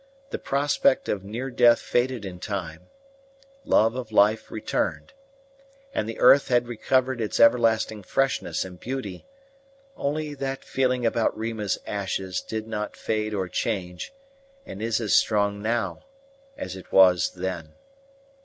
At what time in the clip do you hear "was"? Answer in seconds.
16.91-17.33